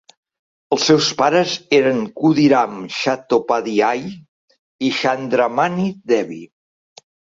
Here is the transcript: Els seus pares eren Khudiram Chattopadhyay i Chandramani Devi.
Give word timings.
Els 0.75 0.85
seus 0.91 1.09
pares 1.19 1.51
eren 1.79 1.99
Khudiram 2.21 2.79
Chattopadhyay 2.95 4.01
i 4.89 4.91
Chandramani 5.01 5.87
Devi. 6.15 6.43